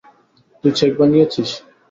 তুই 0.63 0.71
চেক 0.77 0.91
ভাঙিয়েছিস? 0.99 1.49